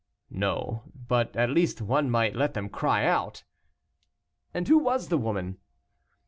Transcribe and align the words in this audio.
"No; 0.31 0.91
but, 0.95 1.37
at 1.37 1.51
least, 1.51 1.79
one 1.79 2.09
might 2.09 2.35
let 2.35 2.55
them 2.55 2.69
cry 2.69 3.05
out." 3.05 3.43
"And 4.51 4.67
who 4.67 4.79
was 4.79 5.09
the 5.09 5.17
woman?" 5.19 5.59